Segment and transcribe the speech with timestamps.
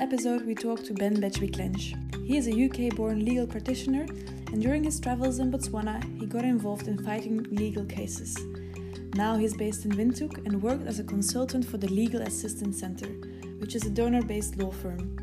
[0.00, 1.94] episode, we talk to Ben Betchwick-Lynch.
[2.24, 4.06] He is a UK born legal practitioner,
[4.52, 8.36] and during his travels in Botswana, he got involved in fighting legal cases.
[9.14, 13.08] Now he's based in Windhoek and worked as a consultant for the Legal Assistance Center,
[13.58, 15.16] which is a donor based law firm.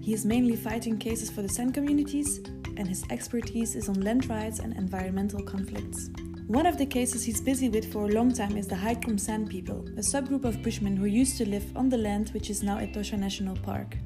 [0.00, 2.38] He is mainly fighting cases for the San communities,
[2.76, 6.10] and his expertise is on land rights and environmental conflicts.
[6.48, 9.48] One of the cases he's busy with for a long time is the Hai||om San
[9.48, 12.76] people, a subgroup of Bushmen who used to live on the land which is now
[12.76, 13.96] Etosha National Park.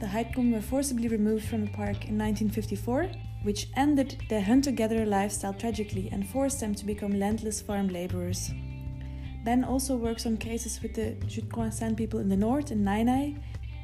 [0.00, 3.12] The Hai||om were forcibly removed from the park in 1954,
[3.44, 8.50] which ended their hunter gatherer lifestyle tragically and forced them to become landless farm laborers.
[9.44, 13.04] Ben also works on cases with the Ju/'hoan San people in the north and Nyae
[13.04, 13.38] Nyae,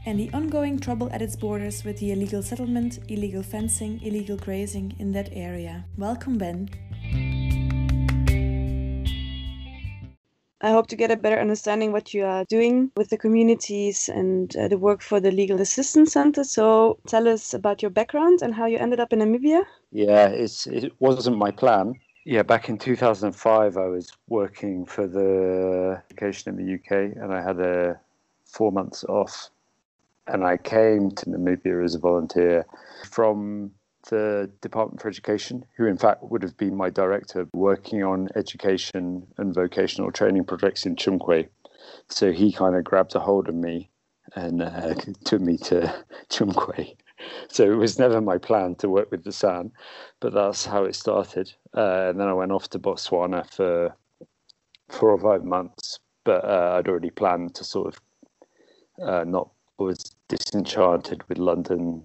[0.04, 4.96] and the ongoing trouble at its borders with the illegal settlement, illegal fencing, illegal grazing
[4.98, 5.84] in that area.
[5.96, 6.70] Welcome, Ben.
[10.60, 14.54] I hope to get a better understanding what you are doing with the communities and
[14.56, 16.42] uh, the work for the Legal Assistance Center.
[16.42, 19.64] So tell us about your background and how you ended up in Namibia.
[19.92, 21.94] Yeah, it's, it wasn't my plan.
[22.24, 27.40] Yeah, back in 2005, I was working for the education in the UK and I
[27.40, 28.00] had a
[28.44, 29.50] four months off.
[30.26, 32.66] And I came to Namibia as a volunteer
[33.08, 33.70] from
[34.08, 39.26] the Department for Education, who in fact would have been my director working on education
[39.38, 41.48] and vocational training projects in Tsumkwe.
[42.08, 43.90] So he kind of grabbed a hold of me
[44.34, 46.96] and uh, took me to Tsumkwe.
[47.48, 49.72] So it was never my plan to work with the San,
[50.20, 51.52] but that's how it started.
[51.76, 53.94] Uh, and then I went off to Botswana for
[54.88, 58.00] four or five months, but uh, I'd already planned to sort of
[59.02, 62.02] uh, not was disenchanted with London,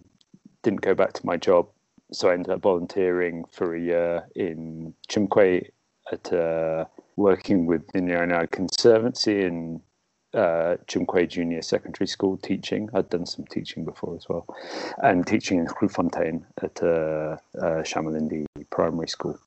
[0.62, 1.68] didn't go back to my job,
[2.14, 5.69] so I ended up volunteering for a year in Tsumkwe
[6.11, 9.81] at uh, working with the Nyae Nyae Conservancy in
[10.34, 12.89] uh, Tsumkwe Junior Secondary School teaching.
[12.94, 14.45] I'd done some teaching before as well,
[15.02, 19.40] and teaching in Grootfontein at uh, uh, Shamalindi Primary School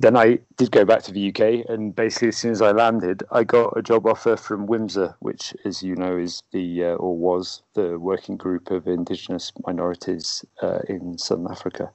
[0.00, 3.22] then I did go back to the UK, and basically as soon as I landed,
[3.30, 7.14] I got a job offer from WIMSA, which, as you know, is the uh, or
[7.14, 11.90] was the working group of Indigenous minorities uh, in Southern Africa.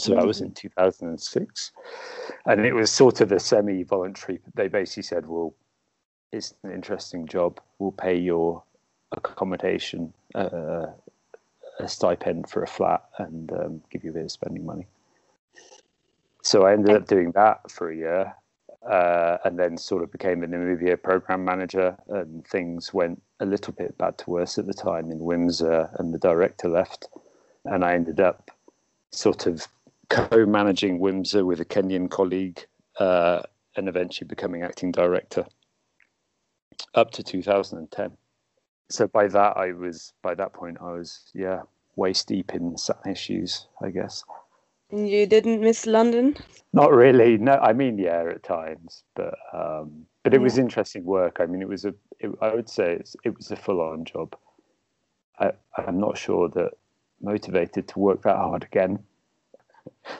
[0.00, 1.72] So that was in 2006,
[2.46, 4.40] and it was sort of a semi-voluntary.
[4.54, 5.54] They basically said, "Well,
[6.32, 7.60] it's an interesting job.
[7.78, 8.64] We'll pay your
[9.12, 10.86] accommodation, uh,
[11.78, 14.88] a stipend for a flat, and um, give you a bit of spending money."
[16.42, 18.34] So I ended up doing that for a year,
[18.88, 21.96] uh, and then sort of became the Namibia program manager.
[22.08, 26.14] And things went a little bit bad to worse at the time in WIMSA, and
[26.14, 27.08] the director left,
[27.64, 28.50] and I ended up
[29.10, 29.66] sort of
[30.10, 32.64] co-managing WIMSA with a Kenyan colleague,
[32.98, 33.42] uh,
[33.76, 35.46] and eventually becoming acting director
[36.94, 38.16] up to 2010.
[38.90, 41.62] So by that, I was by that point I was yeah
[41.96, 42.76] waist deep in
[43.06, 44.24] issues, I guess.
[44.90, 46.36] You didn't miss London?
[46.72, 47.36] Not really.
[47.36, 50.44] No, I mean, yeah, at times, but um, but it yeah.
[50.44, 51.38] was interesting work.
[51.40, 51.94] I mean, it was a.
[52.20, 54.34] It, I would say it was a full-on job.
[55.38, 56.72] I, I'm not sure that
[57.20, 58.98] motivated to work that hard again.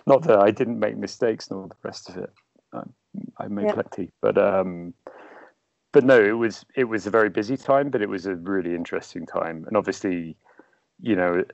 [0.06, 2.30] Not that I didn't make mistakes nor the rest of it.
[2.72, 2.82] I,
[3.38, 3.74] I made yeah.
[3.74, 4.94] plenty, but um,
[5.92, 8.74] but no, it was it was a very busy time, but it was a really
[8.74, 10.36] interesting time, and obviously,
[11.00, 11.44] you know,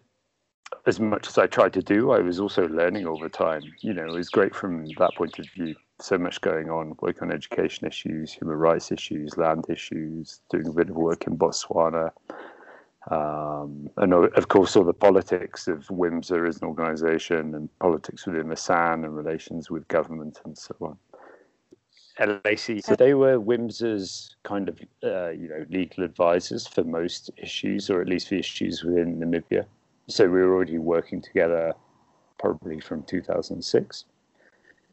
[0.87, 3.63] as much as I tried to do, I was also learning all the time.
[3.81, 5.75] You know, it was great from that point of view.
[6.01, 10.73] So much going on, work on education issues, human rights issues, land issues, doing a
[10.73, 12.11] bit of work in Botswana.
[13.11, 18.49] Um, and of course, all the politics of WIMSA as an organization and politics within
[18.49, 20.99] the SAN and relations with government and so on.
[22.19, 27.91] LAC, so they were WIMSA's kind of, uh, you know, legal advisors for most issues,
[27.91, 29.67] or at least the issues within Namibia
[30.09, 31.75] so we were already working together
[32.39, 34.05] probably from 2006.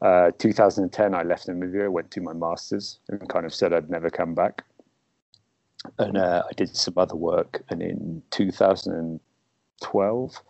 [0.00, 4.10] Uh, 2010, I left Namibia, went to my master's, and kind of said I'd never
[4.10, 4.64] come back.
[5.98, 7.62] And uh, I did some other work.
[7.68, 10.42] And in 2012,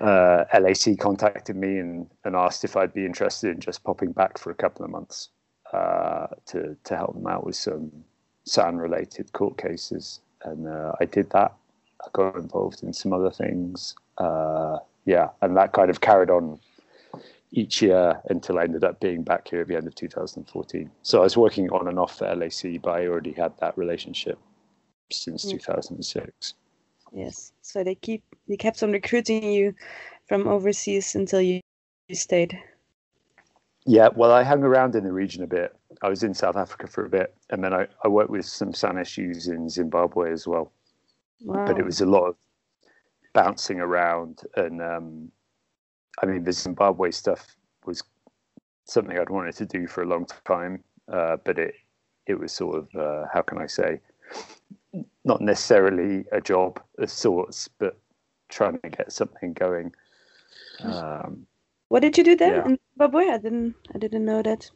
[0.00, 4.38] uh, LAC contacted me and, and asked if I'd be interested in just popping back
[4.38, 5.30] for a couple of months
[5.72, 7.90] uh, to to help them out with some
[8.44, 10.20] SAN-related court cases.
[10.42, 11.54] And uh, I did that
[12.12, 13.94] got involved in some other things.
[14.18, 16.58] Uh, yeah, and that kind of carried on
[17.52, 20.90] each year until I ended up being back here at the end of 2014.
[21.02, 24.38] So I was working on and off for LAC, but I already had that relationship
[25.12, 26.54] since 2006.
[27.12, 27.52] Yes.
[27.62, 29.74] So they keep they kept on recruiting you
[30.26, 31.60] from overseas until you,
[32.08, 32.58] you stayed.
[33.86, 35.76] Yeah, well, I hung around in the region a bit.
[36.02, 38.72] I was in South Africa for a bit, and then I, I worked with some
[38.72, 40.72] SAN issues in Zimbabwe as well.
[41.42, 41.66] Wow.
[41.66, 42.36] But it was a lot of
[43.32, 45.32] bouncing around, and um,
[46.22, 48.02] I mean, the Zimbabwe stuff was
[48.84, 50.82] something I'd wanted to do for a long time,
[51.12, 51.74] uh, but it
[52.26, 54.00] it was sort of uh, how can I say,
[55.24, 57.98] not necessarily a job of sorts, but
[58.48, 59.92] trying to get something going.
[60.80, 61.46] Um,
[61.88, 62.64] what did you do there yeah.
[62.64, 63.28] in Zimbabwe?
[63.28, 64.70] I didn't I didn't know that.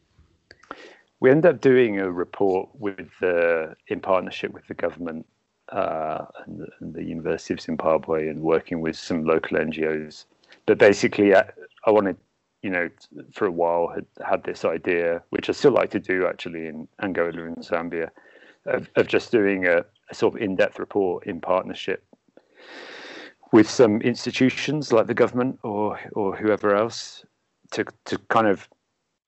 [1.20, 5.26] We ended up doing a report with the in partnership with the government
[5.72, 10.24] uh, and, the, and, the, University of Zimbabwe and working with some local NGOs.
[10.66, 11.50] But basically, I,
[11.84, 12.16] I, wanted,
[12.62, 12.88] you know,
[13.32, 16.88] for a while had had this idea, which I still like to do actually in
[17.02, 18.08] Angola and Zambia,
[18.66, 22.02] of, of just doing a, a sort of in-depth report in partnership
[23.52, 27.24] with some institutions like the government or or whoever else
[27.72, 28.68] to to kind of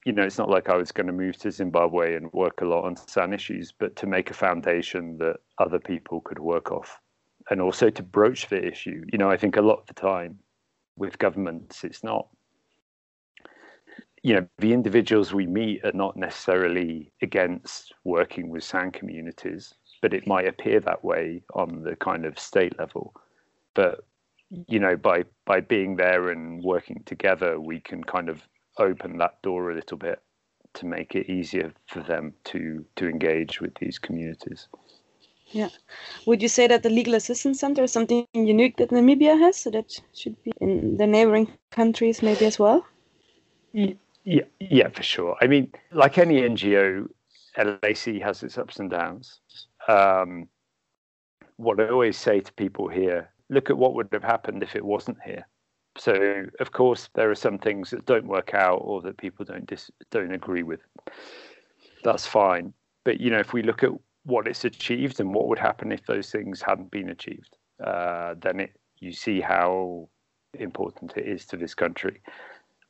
[0.05, 2.65] you know, it's not like I was going to move to Zimbabwe and work a
[2.65, 6.99] lot on SAN issues, but to make a foundation that other people could work off
[7.51, 9.05] and also to broach the issue.
[9.13, 10.39] You know, I think a lot of the time
[10.97, 12.29] with governments, it's not,
[14.23, 20.15] you know, the individuals we meet are not necessarily against working with SAN communities, but
[20.15, 23.15] it might appear that way on the kind of state level.
[23.75, 24.01] But,
[24.67, 28.47] you know, by, by being there and working together, we can kind of
[28.81, 30.21] open that door a little bit
[30.75, 34.69] to make it easier for them to to engage with these communities.
[35.53, 35.69] Yeah.
[36.27, 39.71] Would you say that the Legal Assistance Center is something unique that Namibia has, so
[39.71, 42.87] that should be in the neighboring countries maybe as well?
[43.73, 45.37] Yeah, yeah, for sure.
[45.41, 47.09] I mean, like any NGO,
[47.57, 49.41] LAC has its ups and downs.
[49.89, 50.49] Um,
[51.57, 54.85] what I always say to people here look at what would have happened if it
[54.85, 55.47] wasn't here.
[56.01, 59.67] So, of course, there are some things that don't work out or that people don't
[59.67, 60.81] dis- don't agree with.
[62.03, 62.73] That's fine.
[63.05, 63.91] But you know, if we look at
[64.25, 67.55] what it's achieved and what would happen if those things hadn't been achieved,
[67.85, 70.09] uh, then it you see how
[70.55, 72.23] important it is to this country.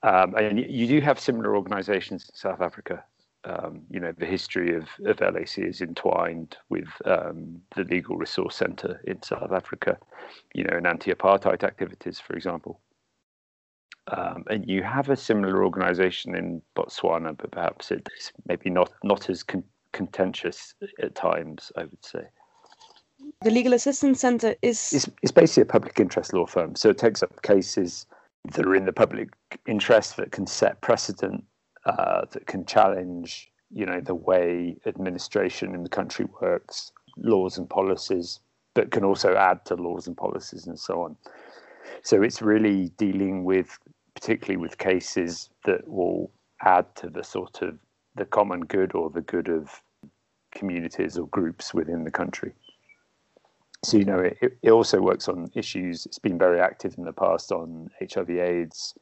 [0.05, 3.03] Um, and you do have similar organisations in South Africa.
[3.43, 8.55] Um, you know, the history of, of LAC is entwined with um, the Legal Resource
[8.55, 9.99] Centre in South Africa,
[10.55, 12.81] you know, and anti apartheid activities, for example.
[14.11, 19.31] Um, and you have a similar organisation in Botswana, but perhaps it's maybe not not
[19.31, 21.71] as con- contentious at times.
[21.77, 22.25] I would say.
[23.43, 26.99] The Legal Assistance Centre is it's, it's basically a public interest law firm, so it
[26.99, 28.07] takes up cases
[28.53, 29.29] that are in the public
[29.67, 31.45] interest that can set precedent,
[31.85, 37.69] uh, that can challenge, you know, the way administration in the country works, laws and
[37.69, 38.41] policies,
[38.75, 41.17] but can also add to laws and policies and so on.
[42.03, 43.79] So it's really dealing with
[44.15, 46.31] particularly with cases that will
[46.63, 47.79] add to the sort of
[48.17, 49.83] the common good or the good of
[50.53, 52.53] communities or groups within the country.
[53.83, 57.13] So, you know, it, it also works on issues, it's been very active in the
[57.13, 58.95] past on HIV AIDS,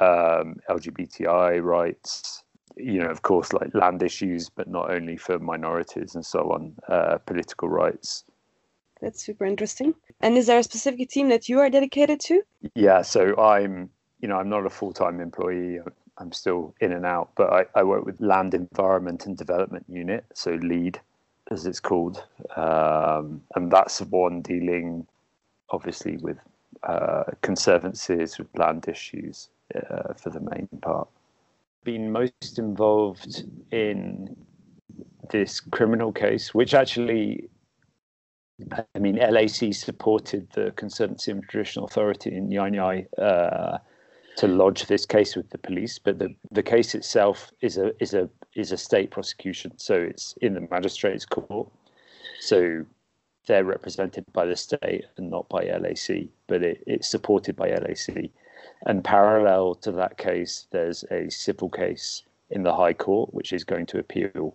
[0.00, 2.44] um, LGBTI rights,
[2.76, 6.74] you know, of course, like land issues, but not only for minorities and so on,
[6.88, 8.24] uh, political rights.
[9.00, 9.94] That's super interesting.
[10.20, 12.42] And is there a specific team that you are dedicated to?
[12.74, 15.78] Yeah, so I'm you know, I'm not a full time employee.
[16.18, 20.24] I'm still in and out, but I, I, work with Land Environment and Development Unit,
[20.34, 21.00] so LEAD,
[21.52, 22.24] as it's called,
[22.56, 25.06] um, and that's one dealing,
[25.70, 26.38] obviously, with
[26.82, 31.08] uh, conservancies with land issues uh, for the main part.
[31.84, 34.36] Been most involved in
[35.30, 37.48] this criminal case, which actually
[38.94, 43.78] I mean, LAC supported the Conservancy and Traditional Authority in Nyae Nyae uh,
[44.38, 48.14] to lodge this case with the police, but the, the case itself is a is
[48.14, 51.68] a is a state prosecution, so it's in the magistrates' court.
[52.40, 52.86] So
[53.48, 58.30] they're represented by the state and not by LAC, but it, it's supported by LAC.
[58.86, 63.64] And parallel to that case, there's a civil case in the High Court, which is
[63.64, 64.54] going to appeal.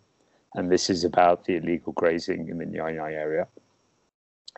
[0.54, 3.48] And this is about the illegal grazing in the Nyai area.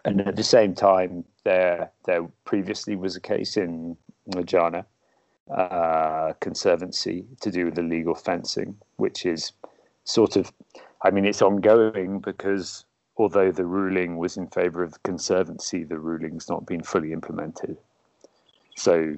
[0.04, 3.98] And at the same time, there there previously was a case in
[4.30, 4.86] Mojana
[5.52, 9.52] uh, conservancy to do with illegal fencing, which is
[10.04, 10.52] sort of,
[11.04, 12.86] I mean, it's ongoing because
[13.18, 17.78] although the ruling was in favour of the conservancy, the ruling's not been fully implemented.
[18.76, 19.16] So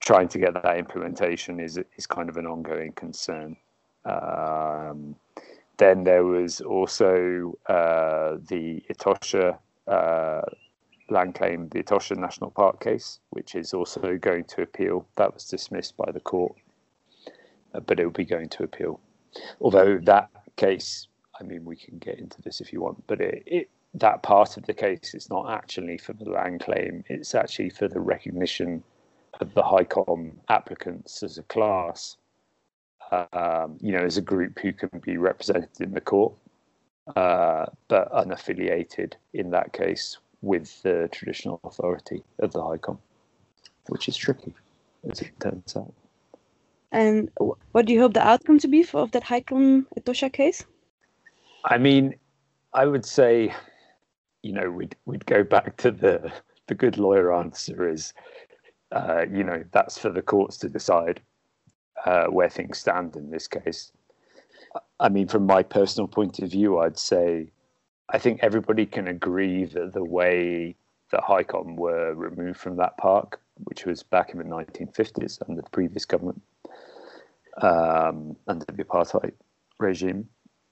[0.00, 3.56] trying to get that implementation is is kind of an ongoing concern.
[4.04, 5.16] Um,
[5.78, 9.58] then there was also uh, the Etosha
[9.88, 10.42] uh,
[11.10, 15.06] land claim, the Etosha National Park case, which is also going to appeal.
[15.16, 16.56] That was dismissed by the court,
[17.74, 19.00] uh, but it will be going to appeal.
[19.60, 21.08] Although that case,
[21.38, 24.56] I mean, we can get into this if you want, but it, it that part
[24.56, 28.82] of the case is not actually for the land claim, it's actually for the recognition
[29.40, 32.16] of the Hai||om applicants as a class,
[33.12, 36.32] um, you know, as a group who can be represented in the court,
[37.14, 42.98] uh, but unaffiliated in that case with the traditional authority of the High Hai||om,
[43.88, 44.52] which is tricky,
[45.10, 45.94] as it turns out.
[46.92, 47.30] And
[47.72, 50.64] what do you hope the outcome to be for, of that Hai||om Etosha case?
[51.64, 52.14] I mean,
[52.74, 53.54] I would say,
[54.42, 56.30] you know, we'd we'd go back to the
[56.66, 58.12] the good lawyer answer is,
[58.92, 61.20] uh, you know, that's for the courts to decide
[62.04, 63.92] uh, where things stand in this case.
[65.00, 67.50] I mean, from my personal point of view, I'd say
[68.08, 70.76] I think everybody can agree that the way
[71.10, 75.70] that Hai||om were removed from that park, which was back in the 1950s under the
[75.70, 76.42] previous government,
[77.62, 79.32] um, under the apartheid
[79.78, 80.28] regime,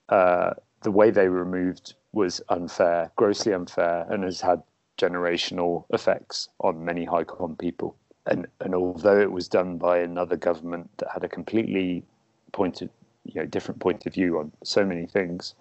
[0.09, 4.61] uh, the way they were removed was unfair, grossly unfair, and has had
[4.97, 7.95] generational effects on many Hai||om people.
[8.25, 12.05] And and although it was done by another government that had a completely
[12.51, 12.89] pointed,
[13.25, 15.55] you know, different point of view on so many things,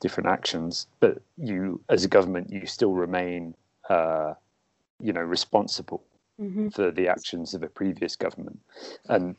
[0.00, 3.54] different actions, but you, as a government, you still remain,
[3.88, 4.34] uh,
[5.00, 6.04] you know, responsible
[6.40, 6.68] mm-hmm.
[6.68, 8.60] for the actions of a previous government.
[9.08, 9.36] And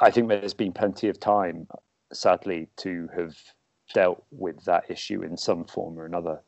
[0.00, 1.68] I think there's been plenty of time,
[2.12, 3.36] sadly, to have
[3.94, 6.40] dealt with that issue in some form or another,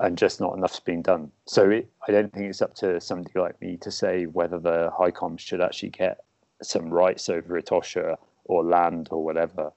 [0.00, 1.32] and just not enough's been done.
[1.46, 4.90] So it, I don't think it's up to somebody like me to say whether the
[4.96, 6.18] high Hai||om should actually get
[6.62, 9.72] some rights over Etosha or land or whatever.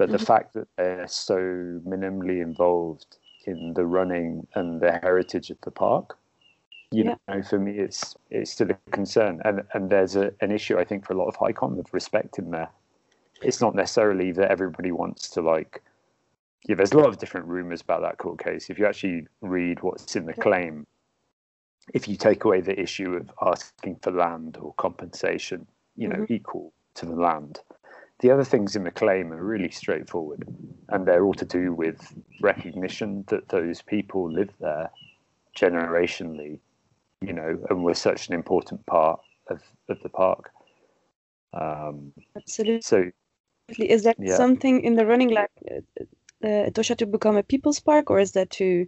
[0.00, 0.16] But mm-hmm.
[0.16, 5.70] the fact that they're so minimally involved in the running and the heritage of the
[5.70, 6.16] park,
[6.90, 7.16] you yeah.
[7.28, 9.42] know, for me, it's it's still a concern.
[9.44, 12.38] And and there's a, an issue I think for a lot of Hai||om of respect
[12.38, 12.70] in there.
[13.42, 15.82] It's not necessarily that everybody wants to like.
[16.66, 18.70] Yeah, there's a lot of different rumors about that court case.
[18.70, 20.86] If you actually read what's in the claim,
[21.92, 26.32] if you take away the issue of asking for land or compensation, you know, mm-hmm.
[26.32, 27.60] equal to the land,
[28.20, 30.46] the other things in the claim are really straightforward,
[30.88, 34.90] and they're all to do with recognition that those people live there
[35.56, 36.58] generationally,
[37.22, 40.50] you know, and were such an important part of, of the park.
[41.54, 42.82] Um, Absolutely.
[42.82, 43.10] So,
[43.78, 44.36] is that yeah.
[44.36, 46.04] something in the running, like uh,
[46.46, 48.86] uh, Tosha to become a people's park, or is that too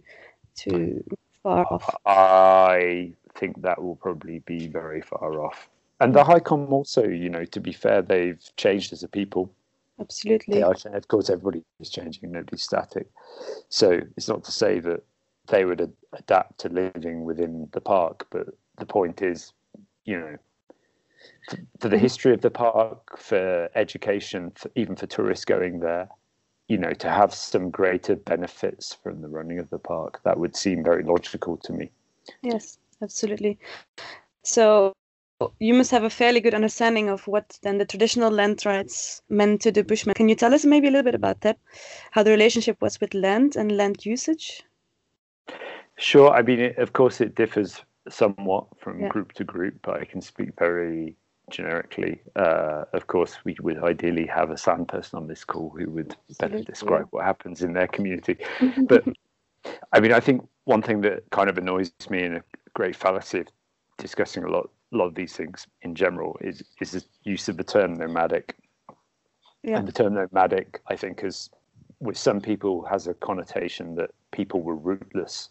[0.55, 1.03] too
[1.41, 1.95] far off?
[2.05, 5.69] I think that will probably be very far off.
[5.99, 9.53] And the Hai||om also, you know, to be fair, they've changed as a people.
[9.99, 10.55] Absolutely.
[10.55, 12.31] They are, of course, everybody is changing.
[12.31, 13.07] Nobody's static.
[13.69, 15.03] So it's not to say that
[15.47, 18.47] they would ad- adapt to living within the park, but
[18.77, 19.53] the point is,
[20.05, 20.37] you know,
[21.49, 22.03] for, for the mm-hmm.
[22.03, 26.09] history of the park, for education, for, even for tourists going there,
[26.67, 30.55] you know, to have some greater benefits from the running of the park, that would
[30.55, 31.91] seem very logical to me.
[32.41, 33.59] Yes, absolutely.
[34.43, 34.93] So
[35.59, 39.61] you must have a fairly good understanding of what then the traditional land rights meant
[39.61, 40.13] to the Bushmen.
[40.15, 41.57] Can you tell us maybe a little bit about that?
[42.11, 44.63] How the relationship was with land and land usage?
[45.97, 46.31] Sure.
[46.31, 49.07] I mean, of course, it differs somewhat from yeah.
[49.09, 51.15] group to group, but I can speak very
[51.49, 52.21] generically.
[52.35, 56.15] Uh, of course, we would ideally have a SAN person on this call who would
[56.39, 58.37] better describe what happens in their community.
[58.87, 59.03] but
[59.91, 63.39] I mean, I think one thing that kind of annoys me in a great fallacy
[63.39, 63.47] of
[63.97, 67.57] discussing a lot a lot of these things in general is is the use of
[67.57, 68.55] the term nomadic.
[69.63, 69.77] Yeah.
[69.77, 71.49] And the term nomadic, I think, is
[71.99, 75.49] with some people has a connotation that people were rootless.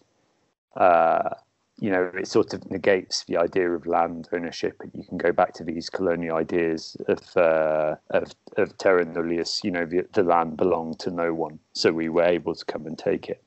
[0.76, 1.30] Uh,
[1.78, 4.76] you know, it sort of negates the idea of land ownership.
[4.80, 9.64] And you can go back to these colonial ideas of uh, of, of terra nullius.
[9.64, 12.86] You know, the, the land belonged to no one, so we were able to come
[12.86, 13.42] and take it.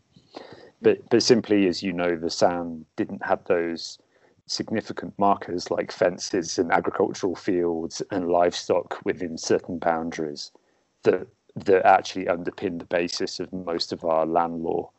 [0.81, 3.99] But but simply, as you know, the SAN didn't have those
[4.47, 10.51] significant markers like fences and agricultural fields and livestock within certain boundaries
[11.03, 14.89] that that actually underpin the basis of most of our land law.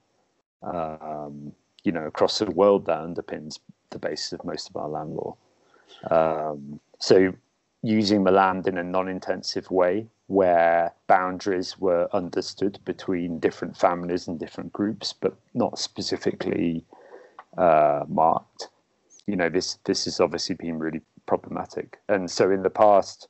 [0.62, 1.52] Um,
[1.84, 3.58] you know, across the world, that underpins
[3.90, 5.36] the basis of most of our land law.
[6.10, 7.32] Um, so,
[7.82, 14.40] using the land in a non-intensive way, where boundaries were understood between different families and
[14.40, 16.84] different groups, but not specifically
[17.58, 18.68] uh, marked
[19.26, 21.98] you know this this has obviously been really problematic.
[22.08, 23.28] And so in the past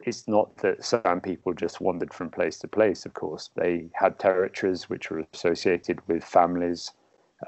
[0.00, 3.50] it's not that some people just wandered from place to place of course.
[3.54, 6.92] They had territories which were associated with families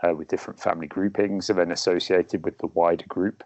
[0.03, 3.43] uh, with different family groupings and then associated with the wider group.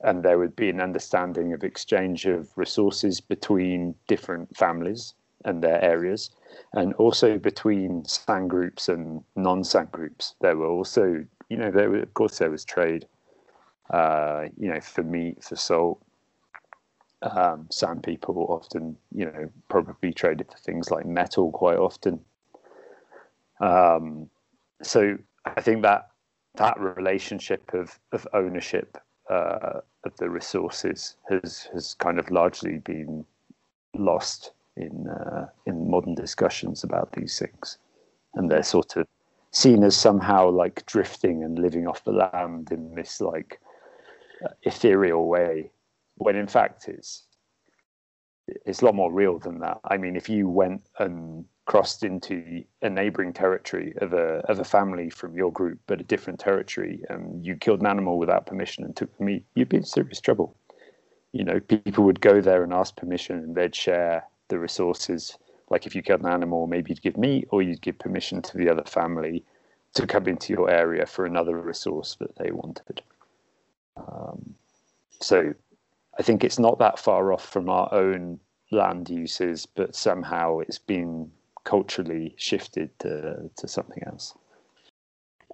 [0.00, 5.14] And there would be an understanding of exchange of resources between different families
[5.44, 6.30] and their areas,
[6.72, 10.34] and also between San groups and non-San groups.
[10.40, 13.06] There were also, you know, there were, of course there was trade,
[13.90, 16.02] uh, you know, for meat, for salt.
[17.22, 22.20] Um, San people often, you know, probably traded for things like metal quite often.
[23.60, 24.30] Um,
[24.82, 26.10] so I think that
[26.54, 28.98] that relationship of of ownership
[29.30, 33.24] uh, of the resources has has kind of largely been
[33.94, 37.78] lost in uh, in modern discussions about these things,
[38.34, 39.06] and they're sort of
[39.50, 43.60] seen as somehow like drifting and living off the land in this like
[44.62, 45.70] ethereal way,
[46.16, 47.24] when in fact it's
[48.64, 49.78] it's a lot more real than that.
[49.84, 54.64] I mean, if you went and crossed into a neighboring territory of a of a
[54.64, 58.84] family from your group, but a different territory, and you killed an animal without permission
[58.84, 60.56] and took the meat, you'd be in serious trouble.
[61.32, 65.36] You know, people would go there and ask permission, and they'd share the resources.
[65.70, 68.56] Like if you killed an animal, maybe you'd give meat, or you'd give permission to
[68.56, 69.44] the other family
[69.94, 73.02] to come into your area for another resource that they wanted.
[73.98, 74.54] Um,
[75.20, 75.54] so,
[76.18, 78.40] I think it's not that far off from our own
[78.70, 81.30] land uses, but somehow it's been
[81.64, 84.34] culturally shifted to, to something else.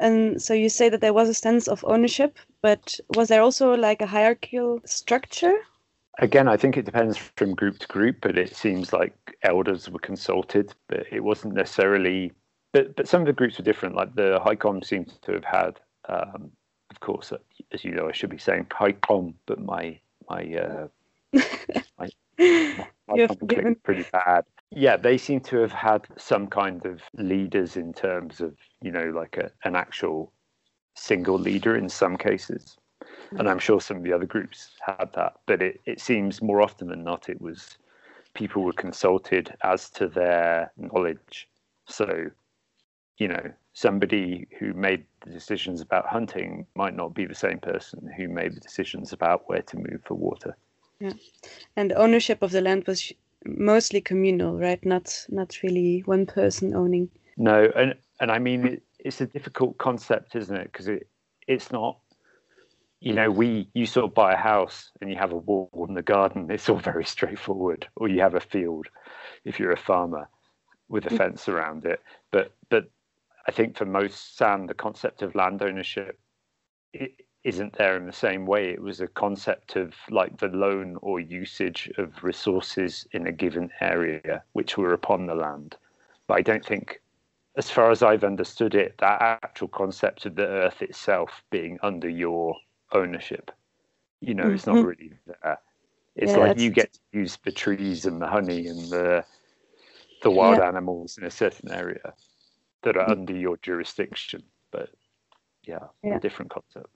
[0.00, 3.74] And so you say that there was a sense of ownership, but was there also
[3.74, 5.54] like a hierarchical structure?
[6.18, 9.98] Again, I think it depends from group to group, but it seems like elders were
[9.98, 12.32] consulted, but it wasn't necessarily.
[12.72, 13.94] But but some of the groups were different.
[13.94, 16.50] Like the Haicom seems to have had, um,
[16.90, 17.32] of course,
[17.74, 19.98] as you know, I should be saying Haicom, but my
[20.30, 20.88] my uh,
[21.98, 22.08] my,
[23.08, 24.44] my given pretty bad
[24.76, 29.12] yeah, they seem to have had some kind of leaders in terms of, you know,
[29.14, 30.32] like a, an actual
[30.96, 32.76] single leader in some cases.
[33.38, 36.60] And I'm sure some of the other groups had that, but it, it seems more
[36.60, 37.78] often than not it was
[38.34, 41.48] people were consulted as to their knowledge.
[41.86, 42.30] So,
[43.18, 48.08] you know, somebody who made the decisions about hunting might not be the same person
[48.16, 50.56] who made the decisions about where to move for water.
[51.00, 51.12] Yeah.
[51.76, 53.12] And ownership of the land was
[53.44, 54.82] mostly communal, right?
[54.86, 57.10] Not not really one person owning.
[57.36, 60.72] No, and and I mean it, it's a difficult concept, isn't it?
[60.72, 61.08] Because it
[61.46, 61.98] it's not.
[63.00, 65.94] You know, we you sort of buy a house and you have a wall in
[65.94, 66.50] the garden.
[66.50, 67.86] It's all very straightforward.
[67.96, 68.86] Or you have a field,
[69.44, 70.26] if you're a farmer,
[70.88, 71.18] with a mm.
[71.18, 72.00] fence around it.
[72.30, 72.88] But but
[73.46, 76.18] I think for most Sam, the concept of land ownership
[76.92, 78.70] it, isn't there in the same way.
[78.70, 83.70] It was a concept of like the loan or usage of resources in a given
[83.80, 85.76] area which were upon the land.
[86.26, 87.02] But I don't think,
[87.56, 92.08] as far as I've understood it, that actual concept of the earth itself being under
[92.08, 92.56] your
[92.92, 93.50] ownership,
[94.20, 94.54] you know, mm-hmm.
[94.54, 95.58] it's not really there.
[96.16, 99.24] It's yeah, like you get to use the trees and the honey and the
[100.22, 100.68] the wild yeah.
[100.68, 102.14] animals in a certain area
[102.84, 104.42] that are under your jurisdiction.
[104.70, 104.90] But
[105.64, 106.16] yeah, yeah.
[106.16, 106.88] a different concept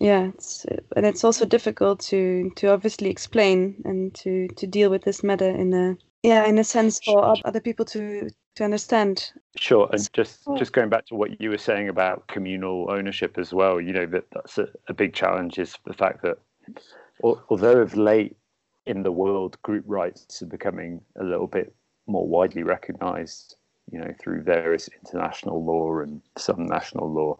[0.00, 5.02] yeah it's and it's also difficult to to obviously explain and to to deal with
[5.02, 9.88] this matter in a yeah in a sense for other people to to understand sure
[9.92, 13.80] and just just going back to what you were saying about communal ownership as well
[13.80, 16.38] you know that that's a, a big challenge is the fact that
[17.22, 18.36] although of late
[18.86, 21.74] in the world group rights are becoming a little bit
[22.06, 23.55] more widely recognized
[23.90, 27.36] you know through various international law and some national law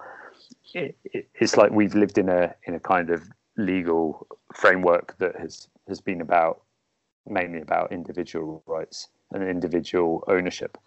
[0.74, 0.96] it,
[1.35, 6.00] it's like we've lived in a in a kind of legal framework that has has
[6.00, 6.62] been about
[7.26, 10.78] mainly about individual rights and individual ownership.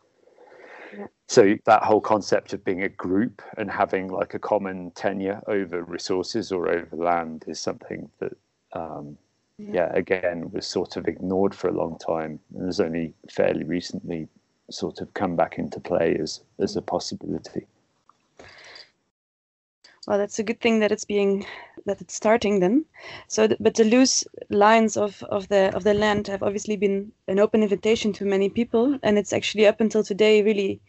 [0.97, 1.07] Yeah.
[1.27, 5.83] So that whole concept of being a group and having like a common tenure over
[5.83, 8.33] resources or over land is something that,
[8.73, 9.17] um,
[9.57, 9.71] yeah.
[9.73, 14.27] yeah, again was sort of ignored for a long time and has only fairly recently
[14.69, 17.67] sort of come back into play as as a possibility.
[20.07, 21.45] Well that's a good thing that it's being
[21.85, 22.85] that it's starting then.
[23.27, 27.39] So but the loose lines of of the of the land have obviously been an
[27.39, 30.81] open invitation to many people and it's actually up until today really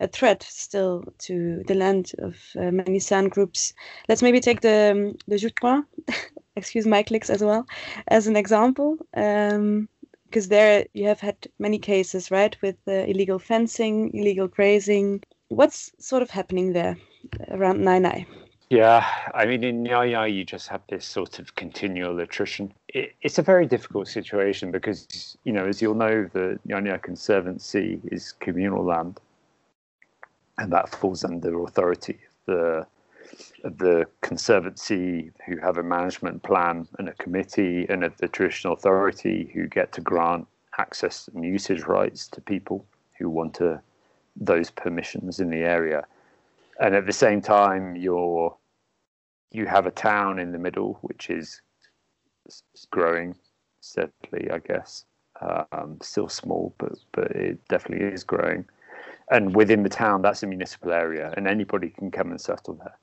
[0.00, 3.74] a threat still to the land of uh, many San groups.
[4.08, 5.84] Let's maybe take the um, the Ju/'hoan,
[6.56, 7.66] excuse my clicks as well
[8.08, 8.98] as an example.
[9.14, 9.88] Um,
[10.28, 15.90] because there you have had many cases right with uh, illegal fencing illegal grazing what's
[15.98, 16.96] sort of happening there
[17.50, 18.26] around Nyae Nyae
[18.70, 22.74] yeah, I mean, in Nyae Nyae, you just have this sort of continual attrition.
[22.88, 27.02] It, it's a very difficult situation because, you know, as you'll know, the Nyae Nyae
[27.02, 29.20] Conservancy is communal land,
[30.58, 32.86] and that falls under authority of the
[33.64, 38.74] of the conservancy, who have a management plan and a committee, and of the traditional
[38.74, 40.46] authority, who get to grant
[40.78, 42.86] access and usage rights to people
[43.18, 43.80] who want to,
[44.36, 46.04] those permissions in the area.
[46.80, 48.56] And at the same time, you're
[49.50, 51.62] you have a town in the middle which is
[52.90, 53.34] growing
[53.80, 55.04] steadily, I guess.
[55.40, 58.64] Um, still small, but but it definitely is growing.
[59.30, 62.98] And within the town, that's a municipal area, and anybody can come and settle there.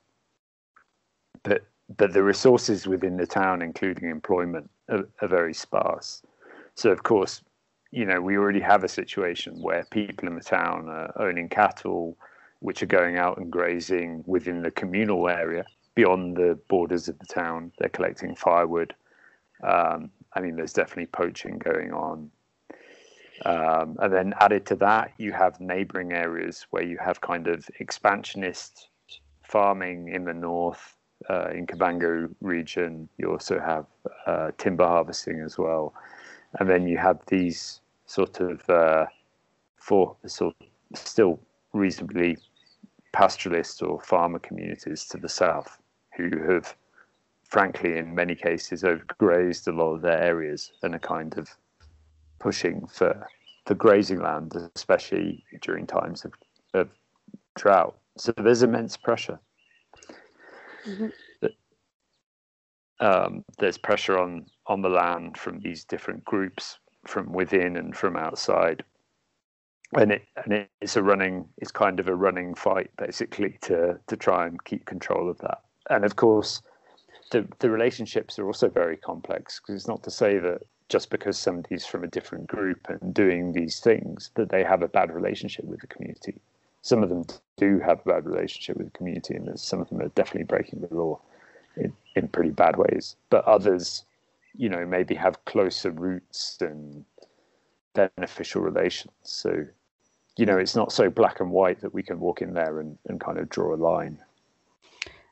[1.42, 6.22] But but the resources within the town, including employment, are, are very sparse.
[6.74, 7.42] So of course,
[7.92, 12.18] you know, we already have a situation where people in the town are owning cattle,
[12.58, 17.26] which are going out and grazing within the communal area beyond the borders of the
[17.26, 17.72] town.
[17.78, 18.94] They're collecting firewood.
[19.62, 22.30] Um, I mean, there's definitely poaching going on.
[23.44, 27.68] Um, and then added to that, you have neighboring areas where you have kind of
[27.80, 28.88] expansionist
[29.42, 30.95] farming in the north,
[31.30, 33.08] uh, in Kavango region.
[33.18, 33.86] You also have
[34.26, 35.94] uh, timber harvesting as well,
[36.58, 39.06] and then you have these sort of uh,
[39.76, 41.40] for sort of still
[41.72, 42.38] reasonably
[43.14, 45.78] pastoralist or farmer communities to the south
[46.16, 46.74] who have,
[47.44, 51.48] frankly, in many cases, overgrazed a lot of their areas and are kind of
[52.38, 53.26] pushing for
[53.66, 56.32] for grazing land, especially during times of,
[56.74, 56.88] of
[57.56, 57.96] drought.
[58.16, 59.40] So there's immense pressure.
[60.86, 61.46] Mm-hmm.
[62.98, 68.16] Um, there's pressure on on the land from these different groups from within and from
[68.16, 68.84] outside.
[69.96, 74.16] And it and it's a running it's kind of a running fight basically to to
[74.16, 75.58] try and keep control of that.
[75.90, 76.62] And of course
[77.30, 81.36] the the relationships are also very complex because it's not to say that just because
[81.36, 85.64] somebody's from a different group and doing these things that they have a bad relationship
[85.64, 86.40] with the community
[86.86, 87.24] some of them
[87.56, 90.80] do have a bad relationship with the community and some of them are definitely breaking
[90.80, 91.20] the law
[91.76, 93.16] in, in pretty bad ways.
[93.28, 94.04] But others
[94.54, 97.04] you know maybe have closer roots and
[97.94, 99.12] beneficial relations.
[99.24, 99.66] So
[100.36, 102.96] you know it's not so black and white that we can walk in there and,
[103.08, 104.18] and kind of draw a line.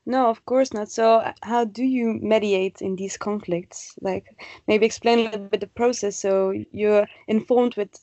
[0.05, 0.91] No of course not.
[0.91, 3.95] So how do you mediate in these conflicts?
[4.01, 4.25] Like
[4.67, 6.19] maybe explain a little bit the process.
[6.19, 7.97] So you're informed with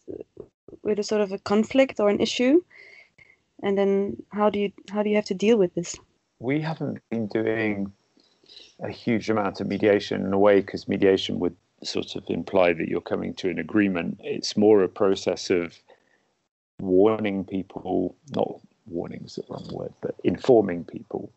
[0.82, 2.62] with a sort of a conflict or an issue
[3.62, 5.98] and then how do you how do you have to deal with this
[6.38, 7.92] we haven't been doing
[8.82, 12.88] a huge amount of mediation in a way because mediation would sort of imply that
[12.88, 14.18] you're coming to an agreement.
[14.22, 15.78] It's more a process of
[16.80, 21.32] warning people, not warning is the wrong word, but informing people.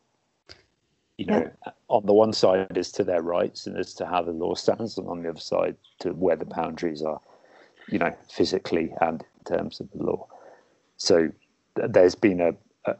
[1.17, 1.71] You know, yeah.
[1.87, 4.97] on the one side as to their rights and as to how the law stands,
[4.97, 7.21] and on the other side to where the boundaries are,
[7.87, 10.27] you know, physically and in terms of the law.
[10.97, 11.31] So
[11.75, 12.53] there's been a,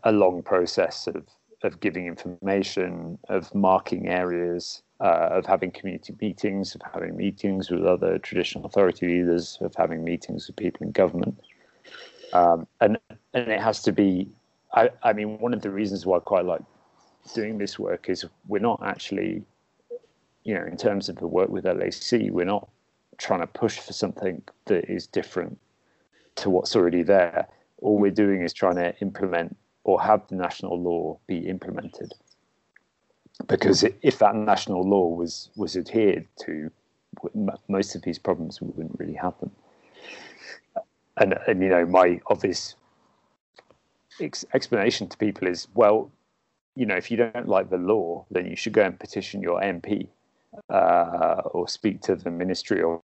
[0.04, 1.26] a long process of
[1.64, 7.84] of giving information, of marking areas, uh, of having community meetings, of having meetings with
[7.84, 11.40] other traditional authority leaders, of having meetings with people in government.
[12.34, 12.98] Um, and
[13.34, 14.30] and it has to be.
[14.74, 16.62] I, I mean, one of the reasons why I quite like
[17.34, 19.44] doing this work is we're not actually,
[20.44, 22.68] you know, in terms of the work with LAC, we're not
[23.18, 25.58] trying to push for something that is different
[26.36, 27.48] to what's already there.
[27.86, 32.12] All we're doing is trying to implement or have the national law be implemented.
[33.48, 36.72] Because if that national law was was adhered to,
[37.68, 39.52] most of these problems wouldn't really happen.
[41.18, 42.76] And and you know my obvious
[44.20, 46.12] ex- explanation to people is well,
[46.76, 49.62] you know if you don't like the law, then you should go and petition your
[49.62, 50.08] MP
[50.70, 53.02] uh, or speak to the ministry or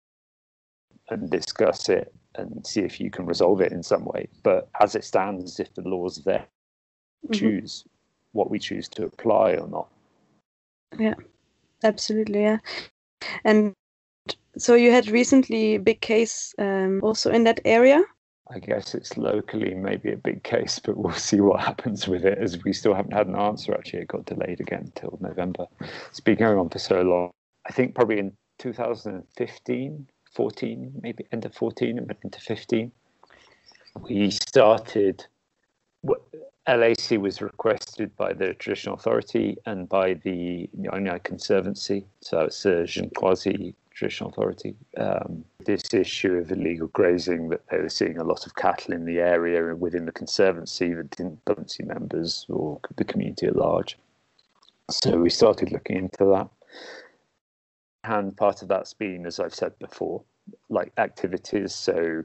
[1.11, 4.29] and discuss it and see if you can resolve it in some way.
[4.43, 6.47] But as it stands, if the law's there,
[7.25, 7.33] mm-hmm.
[7.33, 7.85] choose
[8.33, 9.89] what we choose to apply or not.
[10.99, 11.15] Yeah,
[11.83, 12.43] absolutely.
[12.43, 12.59] Yeah,
[13.45, 13.75] and
[14.57, 18.03] so you had recently a big case um, also in that area.
[18.53, 22.39] I guess it's locally maybe a big case, but we'll see what happens with it
[22.39, 23.75] as we still haven't had an answer.
[23.75, 25.67] Actually, it got delayed again till November.
[26.09, 27.31] It's been going on for so long.
[27.67, 32.93] I think probably in 2015, 14, maybe end of 14 and into 15,
[34.09, 35.27] we started
[36.69, 42.65] LAC was requested by the traditional authority and by the Nyae Nyae Conservancy, so it's
[42.65, 44.75] a quasi traditional authority.
[44.97, 49.05] Um, this issue of illegal grazing, that they were seeing a lot of cattle in
[49.05, 53.99] the area within the Conservancy didn't see members or the community at large.
[54.91, 56.49] So we started looking into that.
[58.05, 60.23] And part of that's been, as I've said before,
[60.69, 61.75] like activities.
[61.75, 62.25] So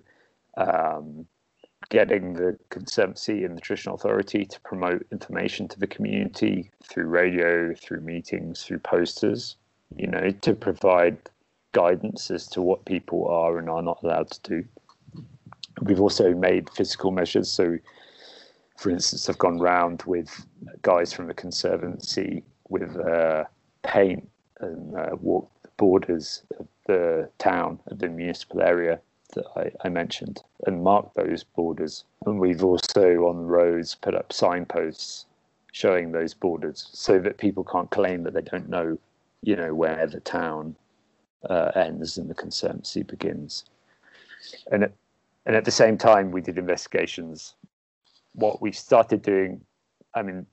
[0.57, 1.25] um,
[1.89, 7.73] getting the conservancy and the traditional authority to promote information to the community through radio,
[7.75, 9.57] through meetings, through posters,
[9.95, 11.17] you know, to provide
[11.73, 14.67] guidance as to what people are and are not allowed to do.
[15.81, 17.51] We've also made physical measures.
[17.51, 17.77] So,
[18.77, 20.45] for instance, I've gone round with
[20.81, 23.43] guys from the Conservancy with uh,
[23.83, 24.29] paint
[24.61, 28.99] and uh, walked borders of the town, of the municipal area
[29.33, 32.03] that I, I, mentioned, and mark those borders.
[32.25, 35.25] And we've also on roads put up signposts
[35.71, 38.97] showing those borders so that people can't claim that they don't know,
[39.41, 40.75] you know, where the town
[41.49, 43.65] uh, ends and the Conservancy begins.
[44.71, 44.93] And at,
[45.45, 47.55] and at the same time, we did investigations.
[48.33, 49.61] What we started doing,
[50.13, 50.45] I mean,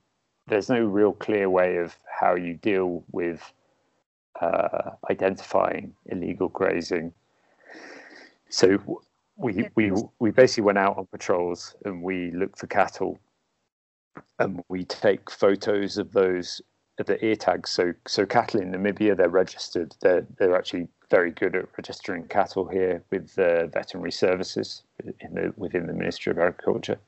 [0.47, 3.53] there's no real clear way of how you deal with
[4.41, 7.13] uh, identifying illegal grazing.
[8.49, 9.01] So
[9.35, 13.19] we we we basically went out on patrols and we looked for cattle,
[14.39, 16.61] and we take photos of those
[16.99, 17.69] of the ear tags.
[17.69, 19.95] So so cattle in Namibia they're registered.
[20.01, 24.83] They're they're actually very good at registering cattle here with the veterinary services
[25.19, 26.99] in the, within the Ministry of Agriculture,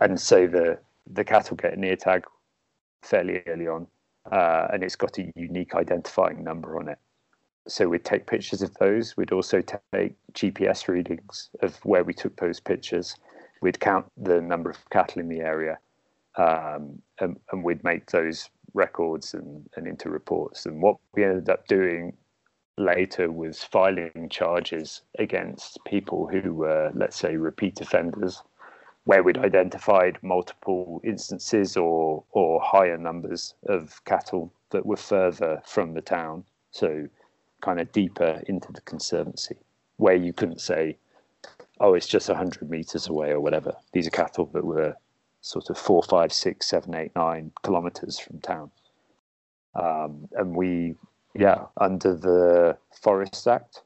[0.00, 0.78] and so the
[1.12, 2.24] the cattle get an ear tag
[3.02, 3.86] fairly early on,
[4.32, 6.98] uh, and it's got a unique identifying number on it.
[7.66, 9.16] So we'd take pictures of those.
[9.16, 9.60] We'd also
[9.92, 13.14] take GPS readings of where we took those pictures.
[13.60, 15.78] We'd count the number of cattle in the area,
[16.36, 20.64] um, and, and, we'd make those records and, and into reports.
[20.64, 22.16] And what we ended up doing
[22.78, 28.42] later was filing charges against people who were, let's say, repeat offenders,
[29.08, 35.94] where we'd identified multiple instances or or higher numbers of cattle that were further from
[35.94, 37.08] the town, so
[37.62, 39.56] kind of deeper into the conservancy,
[39.96, 40.98] where you couldn't say,
[41.80, 43.74] "Oh, it's just hundred meters away" or whatever.
[43.94, 44.94] These are cattle that were
[45.40, 48.70] sort of four, five, six, seven, eight, nine kilometers from town.
[49.74, 50.96] Um, and we
[51.34, 53.84] yeah, under the Forest Act,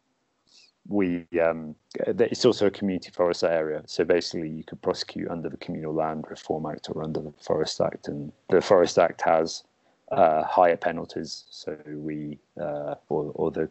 [0.88, 3.82] we um, it's also a community forest area.
[3.86, 7.80] So basically, you could prosecute under the Communal Land Reform Act or under the Forest
[7.80, 9.62] Act, and the Forest Act has
[10.10, 11.44] uh, higher penalties.
[11.50, 13.70] So we uh, or, or the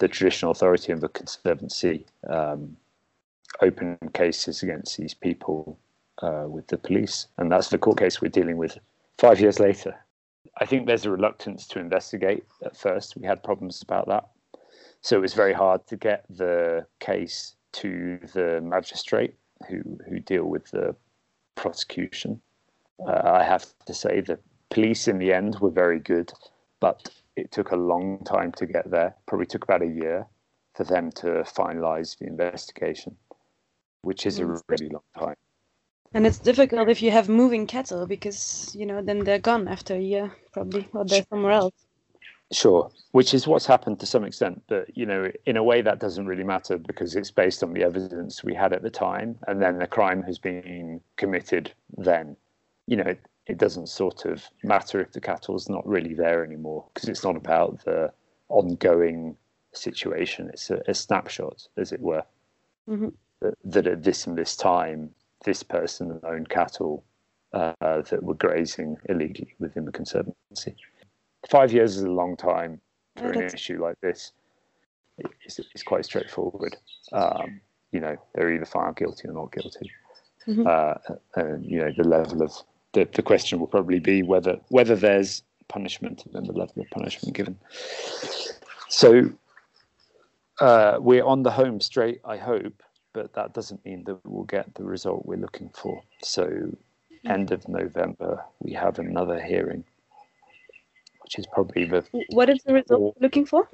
[0.00, 2.76] the traditional authority and the conservancy um,
[3.62, 5.78] open cases against these people
[6.22, 8.78] uh, with the police, and that's the court case we're dealing with
[9.18, 9.94] five years later.
[10.58, 13.16] I think there's a reluctance to investigate at first.
[13.16, 14.28] We had problems about that.
[15.04, 19.34] So it was very hard to get the case to the magistrate
[19.68, 20.96] who, who deal with the
[21.56, 22.40] prosecution.
[23.06, 24.38] Uh, I have to say the
[24.70, 26.32] police in the end were very good,
[26.80, 29.14] but it took a long time to get there.
[29.26, 30.26] Probably took about a year
[30.74, 33.14] for them to finalize the investigation,
[34.00, 35.36] which is a really long time.
[36.14, 39.96] And it's difficult if you have moving cattle because you know then they're gone after
[39.96, 41.83] a year probably or they're somewhere else.
[42.52, 45.98] Sure, which is what's happened to some extent, but you know, in a way that
[45.98, 49.60] doesn't really matter because it's based on the evidence we had at the time, and
[49.60, 51.72] then the crime has been committed.
[51.96, 52.36] Then,
[52.86, 56.84] you know, it, it doesn't sort of matter if the cattle's not really there anymore
[56.92, 58.12] because it's not about the
[58.48, 59.36] ongoing
[59.72, 60.50] situation.
[60.52, 62.24] It's a, a snapshot, as it were,
[62.88, 63.08] mm-hmm.
[63.40, 65.10] that, that at this and this time
[65.44, 67.04] this person owned cattle
[67.52, 70.74] uh, that were grazing illegally within the conservancy.
[71.50, 72.80] Five years is a long time
[73.16, 74.32] for an issue like this.
[75.18, 76.76] It's, it's quite straightforward.
[77.12, 77.60] Um,
[77.92, 79.90] you know, they're either found guilty or not guilty.
[80.46, 80.66] Mm-hmm.
[80.66, 82.52] Uh, and you know, the level of
[82.92, 86.90] the, the question will probably be whether whether there's punishment and then the level of
[86.90, 87.56] punishment given.
[88.88, 89.30] So
[90.60, 94.74] uh, we're on the home straight, I hope, but that doesn't mean that we'll get
[94.74, 96.02] the result we're looking for.
[96.22, 96.76] So,
[97.26, 99.84] end of November, we have another hearing,
[101.34, 102.04] which is probably the.
[102.30, 103.68] What is the result looking for?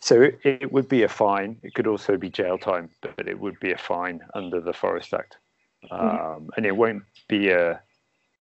[0.00, 1.58] So it, it, would be a fine.
[1.62, 5.14] It could also be jail time, but it would be a fine under the Forest
[5.14, 5.38] Act,
[5.84, 5.94] mm-hmm.
[5.94, 6.48] um, mm-hmm.
[6.56, 7.80] and it won't be a.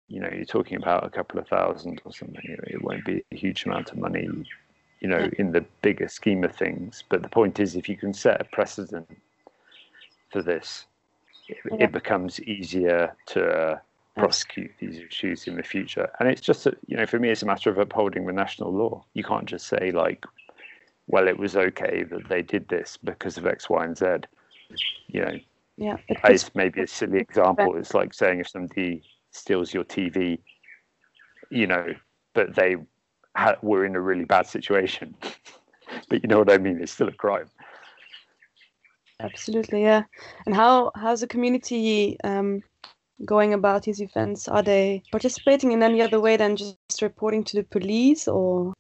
[0.08, 2.40] You know, you're talking about a couple of thousand or something.
[2.44, 4.26] It won't be a huge amount of money
[5.00, 7.04] you know, in the bigger scheme of things.
[7.08, 9.06] But the point is, if you can set a precedent
[10.30, 10.86] for this,
[11.46, 11.84] it, yeah.
[11.84, 13.78] it becomes easier to uh,
[14.18, 16.08] prosecute these issues in the future.
[16.18, 19.04] And it's just, you know, for me, it's a matter of upholding the national law.
[19.14, 20.24] You can't just say, like,
[21.06, 24.06] well, it was okay that they did this because of X, Y, and Z.
[25.06, 25.38] You know,
[25.76, 27.76] yeah, it's maybe a silly example.
[27.76, 30.38] It's like saying if somebody steals your TV,
[31.50, 31.94] you know,
[32.34, 32.76] but they
[33.36, 35.14] ha- were in a really bad situation.
[36.08, 36.80] but you know what I mean?
[36.82, 37.48] It's still a crime.
[39.20, 40.02] Absolutely, yeah.
[40.46, 42.62] And how how's the community um,
[43.24, 44.48] going about these events?
[44.48, 48.74] Are they participating in any other way than just reporting to the police, or?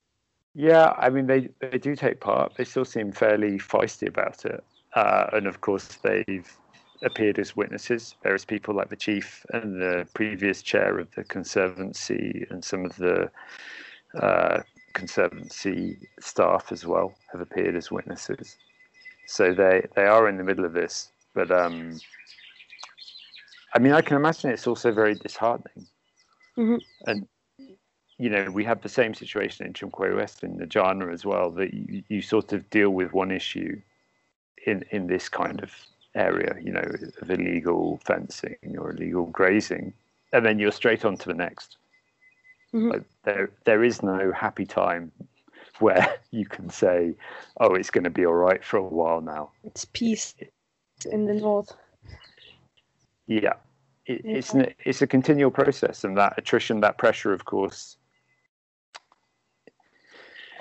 [0.54, 2.54] Yeah, I mean they they do take part.
[2.56, 6.50] They still seem fairly feisty about it, uh, and of course they've
[7.02, 8.16] appeared as witnesses.
[8.22, 12.96] Various people like the chief and the previous chair of the conservancy and some of
[12.96, 13.30] the
[14.20, 14.62] uh,
[14.94, 18.56] conservancy staff as well have appeared as witnesses.
[19.26, 22.00] So they they are in the middle of this, but um,
[23.74, 25.86] I mean I can imagine it's also very disheartening,
[26.56, 26.80] Mhm.
[27.06, 27.28] and
[28.20, 31.52] you know, we have the same situation in Tsumkwe West in the Jana as well,
[31.52, 33.80] that you, you sort of deal with one issue
[34.66, 35.72] in, in this kind of
[36.16, 36.90] area, you know,
[37.22, 39.92] of illegal fencing or illegal grazing,
[40.32, 41.76] and then you're straight on to the next.
[42.74, 42.90] Mhm.
[42.90, 45.12] Like there, there is no happy time
[45.78, 47.14] where you can say,
[47.60, 49.52] oh, it's going to be all right for a while now.
[49.62, 50.34] It's peace
[51.12, 51.72] in the north.
[53.28, 53.52] Yeah.
[54.06, 57.98] It, it's an, it's a continual process, and that attrition, that pressure, of course.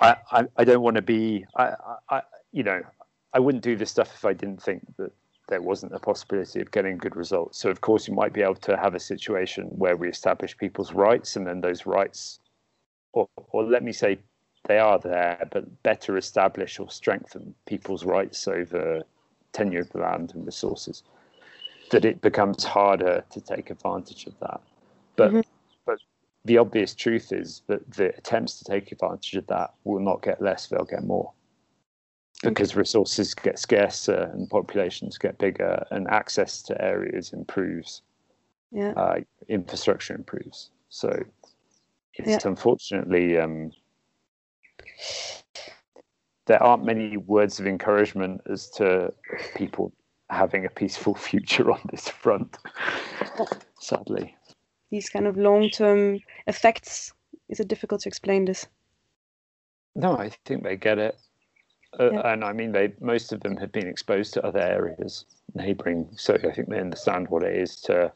[0.00, 2.82] I, I, I don't want to be I, I, I you know
[3.32, 5.10] I wouldn't do this stuff if I didn't think that
[5.48, 7.58] there wasn't a possibility of getting good results.
[7.58, 10.92] So of course you might be able to have a situation where we establish people's
[10.92, 12.38] rights, and then those rights,
[13.12, 14.18] or or let me say,
[14.66, 19.02] they are there, but better establish or strengthen people's rights over
[19.52, 21.02] tenure of the land and resources
[21.90, 24.60] that it becomes harder to take advantage of that.
[25.16, 25.44] But Mhm.
[25.86, 25.98] but
[26.44, 30.40] the obvious truth is that the attempts to take advantage of that will not get
[30.40, 31.32] less; they'll get more
[32.42, 38.02] because resources get scarcer and populations get bigger, and access to areas improves,
[38.70, 38.92] Yeah.
[38.96, 40.70] uh, infrastructure improves.
[40.88, 41.10] So
[42.14, 42.48] it's Yeah.
[42.48, 43.38] unfortunately.
[43.38, 43.72] Um,
[46.46, 49.12] there aren't many words of encouragement as to
[49.54, 49.92] people
[50.30, 52.58] having a peaceful future on this front,
[53.80, 54.36] sadly.
[54.90, 57.12] These kind of long-term effects.
[57.48, 58.66] Is it difficult to explain this?
[59.94, 61.16] No, I think they get it.
[61.98, 62.32] Uh, Yeah.
[62.32, 66.34] And I mean, they most of them have been exposed to other areas neighbouring, so
[66.34, 68.12] I think they understand what it is to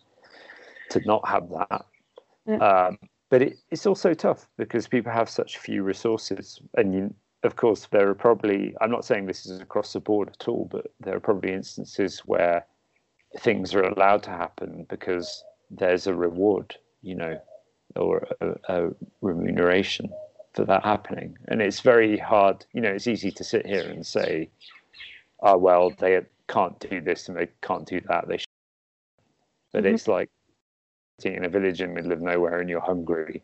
[0.91, 1.85] to not have that.
[2.47, 2.57] Yeah.
[2.57, 2.99] Um,
[3.31, 7.87] but it, it's also tough because people have such few resources, and you, of course,
[7.91, 8.75] there are probably.
[8.81, 12.21] I'm not saying this is across the board at all, but there are probably instances
[12.21, 12.67] where
[13.41, 17.41] things are allowed to happen because there's a reward, you know,
[17.97, 18.91] or a, a
[19.23, 20.11] remuneration
[20.55, 21.37] for that happening.
[21.49, 24.51] And it's very hard, you know, it's easy to sit here and say,
[25.41, 28.29] oh, well, they can't do this and they can't do that.
[28.29, 28.47] They should.
[29.73, 29.95] But Mhm.
[29.95, 30.29] it's like
[31.21, 33.43] sitting in a village in the middle of nowhere and you're hungry,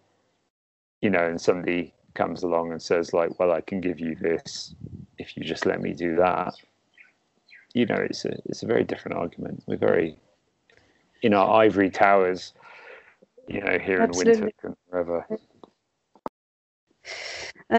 [1.00, 4.74] you know, and somebody comes along and says, like, well, I can give you this
[5.18, 6.54] if you just let me do that.
[7.74, 9.62] You know, it's a, it's a very different argument.
[9.66, 10.16] We're very,
[11.22, 12.52] in our ivory towers,
[13.48, 15.26] you know, here in Windhoek and wherever.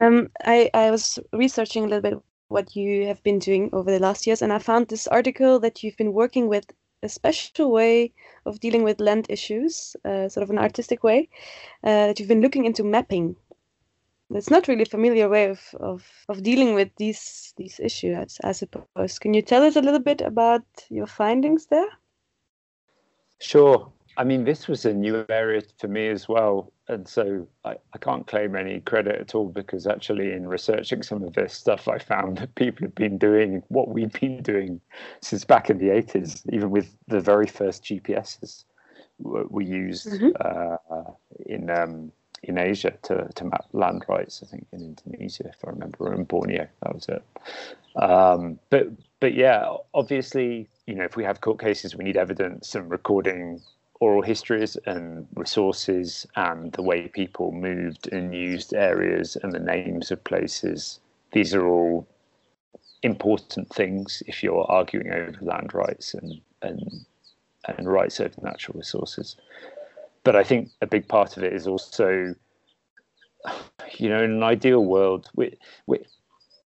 [0.01, 3.99] Um, I, I was researching a little bit what you have been doing over the
[3.99, 6.65] last years, and I found this article that you've been working with
[7.03, 8.11] a special way
[8.45, 11.29] of dealing with land issues, uh, sort of an artistic way,
[11.83, 13.35] uh, that you've been looking into mapping.
[14.31, 18.51] It's not really a familiar way of, of, of dealing with these these issues, I
[18.51, 19.17] suppose.
[19.19, 21.89] Can you tell us a little bit about your findings there?
[23.39, 23.91] Sure.
[24.17, 26.73] I mean, this was a new area for me as well.
[26.89, 31.23] And so I, I can't claim any credit at all because actually, in researching some
[31.23, 34.81] of this stuff, I found that people have been doing what we've been doing
[35.21, 38.65] since back in the 80s, even with the very first GPSs
[39.49, 40.31] we used Mhm.
[40.39, 41.11] uh,
[41.45, 42.11] in um,
[42.43, 46.13] in Asia to, to map land rights, I think in Indonesia, if I remember, or
[46.13, 47.23] in Borneo, that was it.
[48.01, 48.87] Um, but
[49.19, 53.61] but yeah, obviously, you know, if we have court cases, we need evidence and recording
[53.99, 60.09] oral histories and resources and the way people moved and used areas and the names
[60.11, 60.99] of places.
[61.33, 62.07] These are all
[63.03, 67.05] important things if you're arguing over land rights and and
[67.65, 69.35] and rights over natural resources.
[70.23, 72.35] But I think a big part of it is also,
[73.97, 75.99] you know, in an ideal world, we we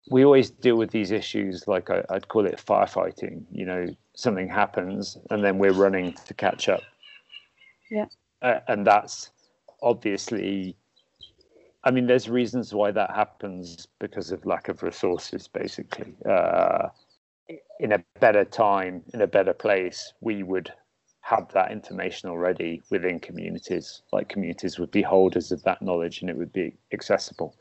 [0.10, 3.43] we always deal with these issues like I, I'd call it firefighting.
[3.51, 6.82] You know, something happens and then we're running to catch up.
[7.89, 8.05] Yeah.
[8.41, 9.32] Uh, and that's
[9.82, 10.76] obviously,
[11.84, 16.13] I mean, there's reasons why that happens because of lack of resources, basically.
[16.26, 16.89] Uh,
[17.80, 20.72] in a better time, in a better place, we would
[21.32, 24.01] have that information already within communities.
[24.11, 27.55] Like communities would be holders of that knowledge and it would be accessible.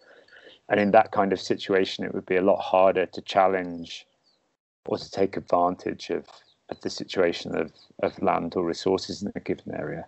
[0.68, 4.06] And in that kind of situation, it would be a lot harder to challenge
[4.86, 6.26] or to take advantage of,
[6.68, 10.04] of the situation of, of land or resources in a given area.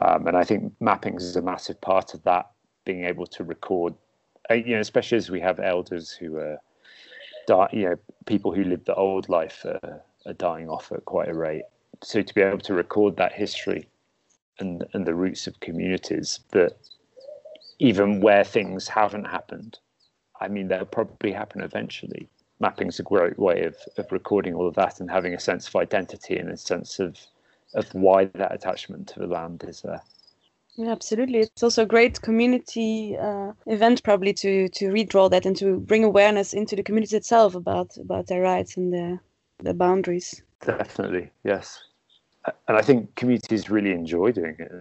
[0.00, 2.50] Um, and I think mappings is a massive part of that,
[2.84, 3.94] being able to record
[4.50, 6.58] uh, you know, especially as we have elders who are,
[7.72, 11.64] you know, people who lived the old life are dying off at quite a rate.
[12.02, 13.88] So to be able to record that history
[14.58, 16.76] and and the roots of communities that
[17.78, 19.78] even where things haven't happened,
[20.40, 22.28] I mean, they'll probably happen eventually.
[22.58, 25.76] Mapping's a great way of, of recording all of that and having a sense of
[25.76, 27.18] identity and a sense of
[27.74, 30.02] of why that attachment to the land is there.
[30.76, 31.40] Yeah, absolutely.
[31.40, 36.04] It's also a great community uh, event, probably to to redraw that and to bring
[36.04, 39.20] awareness into the community itself about about their rights and their
[39.62, 40.42] their boundaries.
[40.64, 41.82] Definitely, yes.
[42.68, 44.72] And I think communities really enjoy doing it.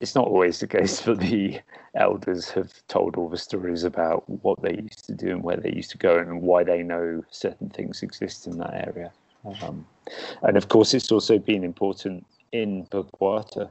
[0.00, 1.60] It's not always the case that the
[1.94, 5.72] elders have told all the stories about what they used to do and where they
[5.72, 9.12] used to go and why they know certain things exist in that area.
[9.62, 9.86] Um,
[10.42, 13.70] and of course, it's also been important in Bwabwata.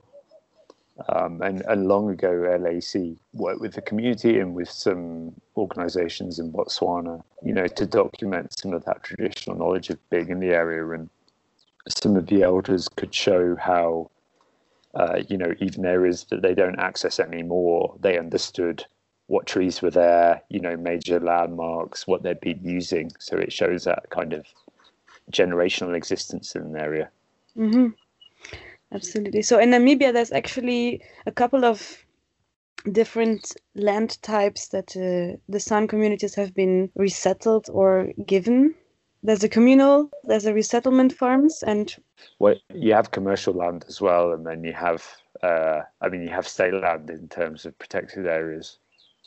[1.07, 6.51] Um, and, and long ago, LAC worked with the community and with some organizations in
[6.51, 10.85] Botswana, you know, to document some of that traditional knowledge of being in the area.
[10.89, 11.09] And
[11.89, 14.09] some of the elders could show how,
[14.93, 18.85] uh, you know, even areas that they don't access anymore, they understood
[19.27, 23.11] what trees were there, you know, major landmarks, what they'd been using.
[23.19, 24.45] So it shows that kind of
[25.31, 27.09] generational existence in an area.
[27.55, 27.89] Mm-hmm.
[28.91, 29.43] Absolutely.
[29.43, 32.03] So in Namibia, there's actually a couple of
[32.91, 38.73] different land types that uh, the San communities have been resettled or given.
[39.21, 41.93] There's a communal, there's a resettlement farms, and
[42.39, 45.05] well, you have commercial land as well, and then you have,
[45.43, 48.77] uh, I mean, you have state land in terms of protected areas,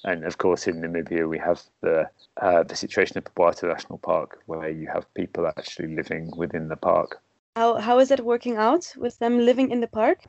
[0.04, 2.08] and of course in Namibia we have the
[2.40, 6.76] uh, the situation of Bwabwata National Park, where you have people actually living within the
[6.76, 7.20] park.
[7.56, 10.20] How how is it working out with them living in the park?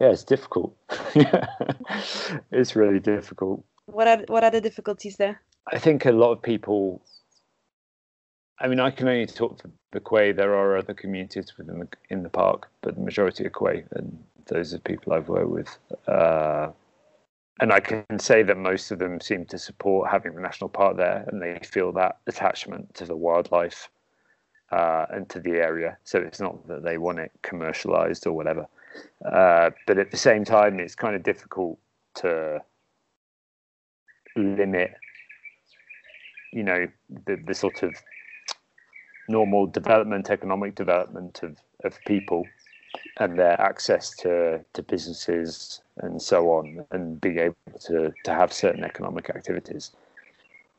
[0.00, 0.76] Yeah, it's difficult.
[2.50, 3.64] it's really difficult.
[3.86, 5.40] What are what are the difficulties there?
[5.72, 7.02] I think a lot of people.
[8.60, 10.34] I mean, I can only talk for the Kwe.
[10.34, 14.18] There are other communities within the in the park, but the majority are Kwe, and
[14.46, 15.78] those are people I've worked with.
[16.08, 16.70] Uh,
[17.60, 20.96] and I can say that most of them seem to support having the national park
[20.96, 23.88] there, and they feel that attachment to the wildlife
[24.72, 25.96] uh, and to the area.
[26.04, 28.66] So it's not that they want it commercialized or whatever.
[29.24, 31.78] Uh, but at the same time, it's kind of difficult
[32.16, 32.62] to
[34.36, 34.94] limit,
[36.52, 36.86] you know,
[37.26, 37.94] the, the sort of
[39.28, 42.46] normal development, economic development of, of people
[43.18, 48.52] and their access to, to businesses and so on, and being able to, to have
[48.52, 49.92] certain economic activities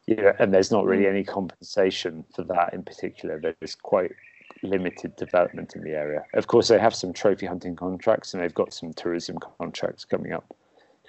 [0.09, 1.11] yeah, and there's not really mm.
[1.11, 3.39] any compensation for that in particular.
[3.39, 4.11] There's quite
[4.63, 6.25] limited development in the area.
[6.33, 10.33] Of course, they have some trophy hunting contracts and they've got some tourism contracts coming
[10.33, 10.55] up.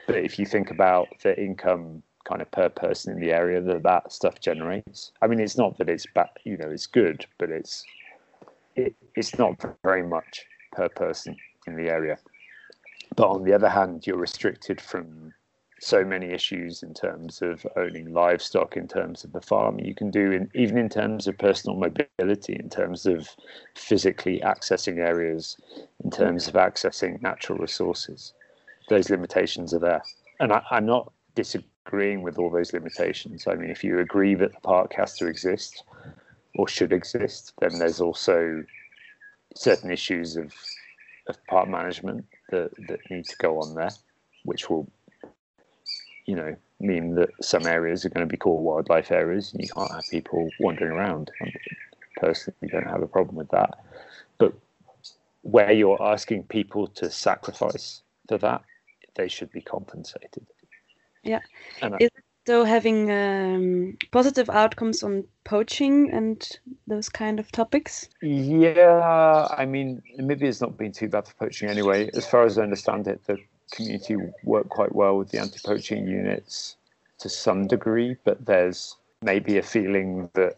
[0.07, 3.83] But if you think about the income kind of per person in the area that
[3.83, 7.51] that stuff generates, I mean, it's not that it's bad, you know, it's good, but
[7.51, 7.85] it's
[8.77, 12.19] it, it's not very much per person in the area.
[13.17, 15.35] But on the other hand, you're restricted from
[15.81, 19.81] so many issues in terms of owning livestock, in terms of the farm.
[19.81, 23.29] You can do in, even in terms of personal mobility, in terms of
[23.75, 25.57] physically accessing areas,
[26.05, 28.35] in terms of accessing natural resources.
[28.89, 30.03] Those limitations are there,
[30.39, 33.47] and I, I'm not disagreeing with all those limitations.
[33.47, 35.85] I mean, if you agree that the park has to exist
[36.55, 38.65] or should exist, then there's also
[39.55, 40.55] certain issues of
[41.29, 43.91] of park management that, that need to go on there,
[44.45, 44.89] which will
[46.27, 49.69] you know mean that some areas are going to be called wildlife areas and you
[49.69, 51.31] can't have people wandering around.
[51.43, 51.53] I
[52.17, 53.79] personally don't have a problem with that.
[54.39, 54.55] But
[55.43, 58.63] where you're asking people to sacrifice for that,
[59.15, 60.47] they should be compensated.
[61.23, 61.41] Yeah.
[61.83, 68.09] Is it so having um, positive outcomes on poaching and those kind of topics?
[68.23, 72.11] Yeah, I mean, Namibia has not been too bad for poaching anyway.
[72.15, 73.39] As far as I understand it, the
[73.73, 76.77] community work quite well with the anti-poaching units
[77.19, 80.57] to some degree, but there's maybe a feeling that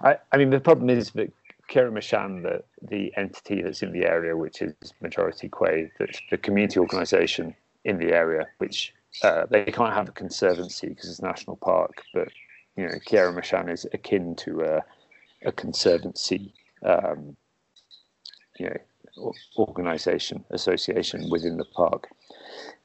[0.00, 1.32] I, I mean the problem is that
[1.70, 6.78] Kyaramacan, the, the entity that's in the area, which is majority Kwe, that's the community
[6.78, 7.54] organisation
[7.84, 12.28] in the area, which uh, they can't have a conservancy because it's national park, but
[12.76, 14.84] you know Kyaramacan is akin to a,
[15.48, 16.52] a conservancy,
[16.84, 17.36] um,
[18.58, 22.08] you know, organisation association within the park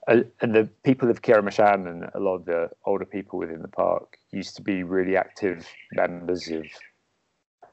[0.09, 3.67] uh, and the people of Kyaramacan and a lot of the older people within the
[3.67, 6.65] park used to be really active members of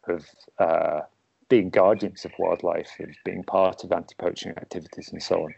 [0.08, 0.24] of
[0.60, 1.00] uh,
[1.48, 5.54] being guardians of wildlife, of being part of anti-poaching activities, and so on.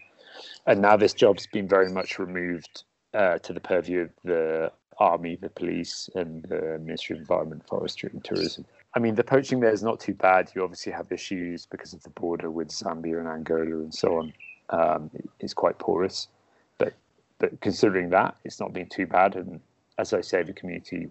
[0.66, 2.84] And now this job's been very much removed
[3.14, 8.10] uh, to the purview of the army, the police, and the Ministry of Environment, Forestry,
[8.12, 8.64] and Tourism.
[8.94, 10.50] I mean, the poaching there is not too bad.
[10.54, 14.32] You obviously have issues because of the border with Zambia and Angola and so on.
[14.70, 15.10] Um,
[15.40, 16.28] it's quite porous,
[16.78, 16.92] but
[17.38, 19.36] but considering that, it's not been too bad.
[19.36, 19.60] And
[19.98, 21.10] as I say, the community,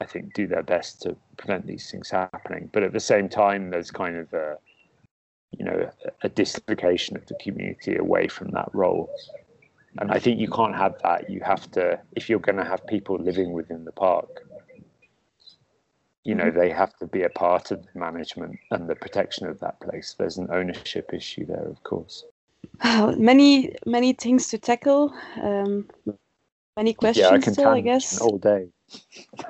[0.00, 2.70] I think, do their best to prevent these things happening.
[2.72, 4.56] But at the same time, there's kind of a
[5.56, 5.90] you know
[6.22, 9.10] a dislocation of the community away from that role
[9.98, 11.28] and I think you can't have that.
[11.28, 14.46] You have to, if you're going to have people living within the park,
[16.24, 16.58] you know, mm-hmm.
[16.58, 20.14] they have to be a part of the management and the protection of that place.
[20.18, 22.24] There's an ownership issue there, of course.
[22.84, 25.14] Wow, many many things to tackle.
[25.40, 25.88] Um,
[26.76, 28.20] many questions yeah, I can still, I guess.
[28.20, 28.68] All day.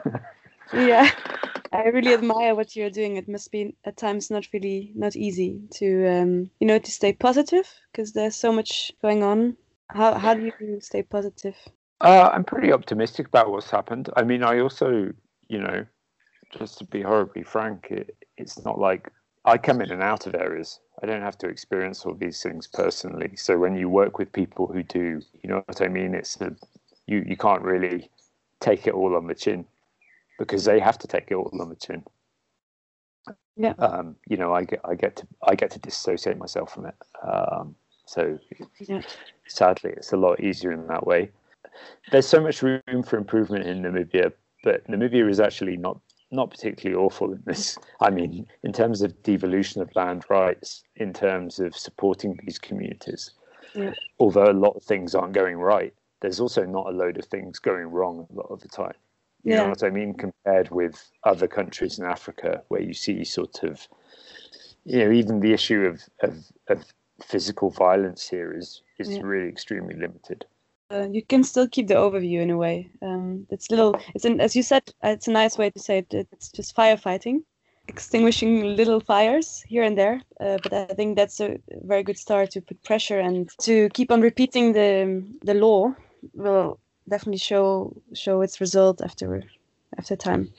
[0.73, 1.11] yeah,
[1.73, 3.17] I really admire what you're doing.
[3.17, 7.13] It must be at times not really not easy to um, you know to stay
[7.13, 9.57] positive because there's so much going on
[9.91, 11.57] how how do you stay positive?
[12.01, 14.11] Uh, I'm pretty optimistic about what's happened.
[14.17, 15.13] I mean, I also,
[15.49, 15.85] you know,
[16.57, 19.11] just to be horribly frank, it, it's not like
[19.45, 20.79] I come in and out of areas.
[21.03, 23.35] I don't have to experience all these things personally.
[23.37, 26.15] So when you work with people who do, you know what I mean?
[26.15, 26.55] It's a,
[27.07, 28.11] you you can't really
[28.61, 29.65] take it all on the chin
[30.39, 32.05] because they have to take it all on the chin.
[33.57, 33.75] Yeah.
[33.79, 36.95] Um, you know, I get I get to I get to dissociate myself from it.
[37.23, 37.75] Um,
[38.07, 38.39] so
[38.81, 39.03] yeah.
[39.49, 41.31] sadly, it's a lot easier in that way.
[42.11, 44.33] There's so much room for improvement in Namibia,
[44.65, 47.77] but Namibia is actually not not particularly awful in this.
[48.01, 53.33] I mean, in terms of devolution of land rights, in terms of supporting these communities,
[53.75, 53.93] yeah.
[54.21, 57.59] although a lot of things aren't going right, there's also not a load of things
[57.59, 58.95] going wrong a lot of the time.
[59.45, 59.63] You yeah.
[59.63, 60.15] know what I mean?
[60.15, 63.87] Compared with other countries in Africa, where you see sort of,
[64.85, 66.85] you know, even the issue of of, of
[67.23, 69.21] physical violence here is is yeah.
[69.23, 70.45] really extremely limited.
[70.91, 72.91] Uh, you can still keep the overview in a way.
[73.03, 73.95] Um, it's little.
[74.15, 74.83] It's an, as you said.
[75.05, 76.15] Uh, it's a nice way to say it.
[76.33, 77.43] It's just firefighting,
[77.89, 80.23] extinguishing little fires here and there.
[80.41, 84.11] Uh, but I think that's a very good start to put pressure and to keep
[84.11, 85.95] on repeating the the law
[86.33, 89.43] will definitely show show its result after
[89.97, 90.53] after time.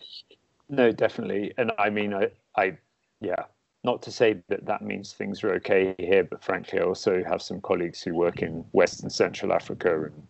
[0.70, 2.78] No, definitely, and I mean, I, I,
[3.22, 3.46] yeah,
[3.84, 7.42] not to say that that means things are okay here, but frankly, I also have
[7.42, 10.28] some colleagues who work in West and Central Africa, and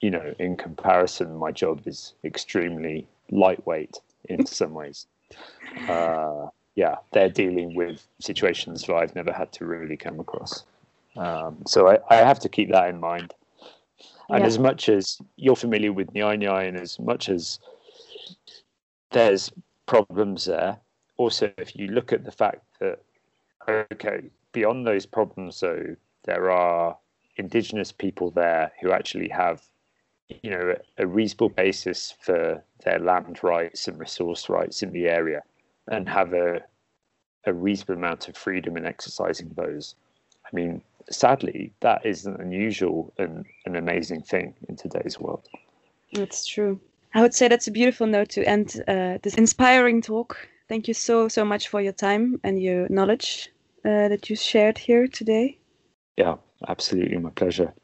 [0.00, 5.06] you know, in comparison, my job is extremely lightweight in some ways.
[5.88, 10.64] Uh, yeah, they're dealing with situations that I've never had to really come across.
[11.16, 13.34] Um, so I, I, have to keep that in mind.
[14.30, 14.46] And yeah.
[14.46, 17.58] as much as you're familiar with Nyae Nyae, and as much as
[19.10, 19.52] there's
[19.86, 20.78] problems there,
[21.16, 23.00] also if you look at the fact that
[23.68, 24.22] okay,
[24.52, 26.96] beyond those problems though, there are
[27.36, 29.62] indigenous people there who actually have
[30.42, 35.42] you know a, reasonable basis for their land rights and resource rights in the area
[35.88, 36.62] and have a
[37.46, 39.94] a reasonable amount of freedom in exercising those
[40.46, 40.80] i mean
[41.10, 45.46] sadly that is an unusual and an amazing thing in today's world
[46.12, 46.80] that's true
[47.14, 50.36] i would say that's a beautiful note to end uh, this inspiring talk
[50.68, 53.50] thank you so so much for your time and your knowledge
[53.84, 55.58] uh, that you shared here today.
[56.16, 56.36] Yeah,
[56.68, 57.74] absolutely, my pleasure.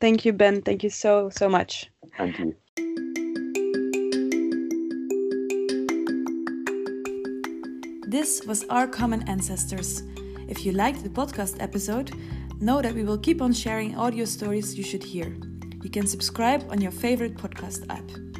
[0.00, 0.62] Thank you, Ben.
[0.62, 1.90] Thank you so so much.
[2.18, 2.54] Thank you.
[8.08, 10.02] This was Our Common Ancestors.
[10.52, 12.12] If you liked the podcast episode,
[12.60, 15.34] know that we will keep on sharing audio stories you should hear.
[15.82, 18.31] You can subscribe on your favorite podcast app.